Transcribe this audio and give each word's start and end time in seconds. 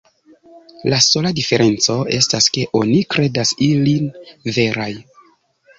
La 0.93 0.99
sola 1.07 1.33
diferenco 1.41 1.97
estas, 2.17 2.49
ke 2.57 2.65
oni 2.81 2.99
kredas 3.17 3.55
ilin 3.69 4.13
veraj. 4.59 4.93